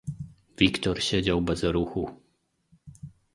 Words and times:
"Wiktor 0.57 1.01
siedział 1.03 1.41
bez 1.41 1.63
ruchu." 1.63 2.09